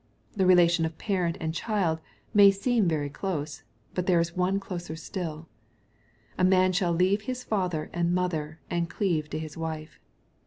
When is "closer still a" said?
4.59-6.43